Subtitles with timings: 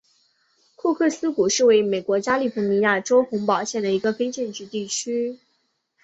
[0.75, 5.37] 库克斯谷是位于美国加利福尼亚州洪堡县的一个非建制地区。